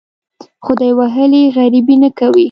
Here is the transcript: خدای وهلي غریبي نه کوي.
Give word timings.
خدای 0.65 0.91
وهلي 0.99 1.43
غریبي 1.57 1.95
نه 2.03 2.09
کوي. 2.17 2.39